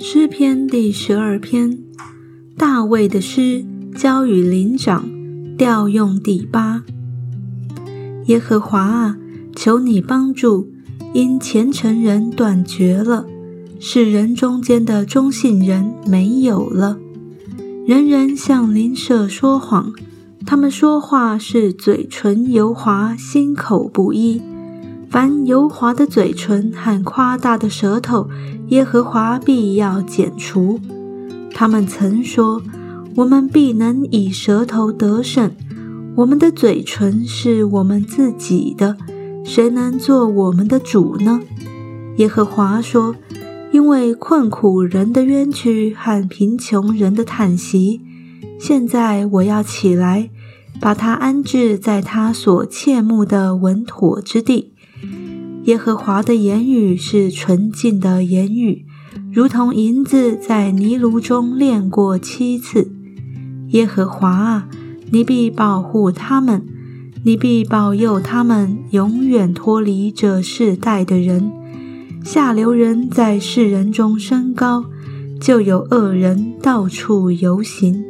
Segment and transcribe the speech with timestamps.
[0.00, 1.76] 诗篇第十二篇，
[2.56, 3.64] 大卫的诗，
[3.96, 5.04] 交与灵长，
[5.56, 6.84] 调用第八。
[8.26, 9.18] 耶和华啊，
[9.56, 10.70] 求你帮助，
[11.12, 13.26] 因虔诚人断绝了，
[13.80, 16.96] 世人中间的忠信人没有了。
[17.84, 19.92] 人人向邻舍说谎，
[20.46, 24.40] 他们说话是嘴唇油滑，心口不一。
[25.10, 28.28] 凡油滑的嘴唇和夸大的舌头，
[28.68, 30.78] 耶和华必要剪除。
[31.54, 32.62] 他们曾说
[33.16, 35.50] ：“我们必能以舌头得胜。
[36.16, 38.98] 我们的嘴唇是我们自己的，
[39.44, 41.40] 谁能做我们的主呢？”
[42.18, 43.16] 耶和华说
[43.72, 48.02] ：“因为困苦人的冤屈和贫穷人的叹息，
[48.60, 50.28] 现在我要起来，
[50.78, 54.74] 把他安置在他所切慕的稳妥之地。”
[55.68, 58.86] 耶和华的言语是纯净的言语，
[59.30, 62.90] 如同银子在泥炉中炼过七次。
[63.72, 64.68] 耶和华啊，
[65.10, 66.64] 你必保护他们，
[67.22, 71.52] 你必保佑他们，永远脱离这世代的人。
[72.24, 74.86] 下流人在世人中升高，
[75.38, 78.02] 就有恶人到处游行。